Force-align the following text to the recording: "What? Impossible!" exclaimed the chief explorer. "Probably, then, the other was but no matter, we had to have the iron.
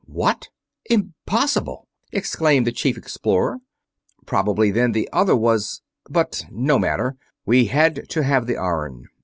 "What? 0.07 0.49
Impossible!" 0.85 1.87
exclaimed 2.11 2.65
the 2.65 2.71
chief 2.71 2.97
explorer. 2.97 3.59
"Probably, 4.25 4.71
then, 4.71 4.93
the 4.93 5.07
other 5.13 5.35
was 5.35 5.83
but 6.09 6.43
no 6.49 6.79
matter, 6.79 7.17
we 7.45 7.65
had 7.65 8.09
to 8.09 8.23
have 8.23 8.47
the 8.47 8.57
iron. 8.57 9.05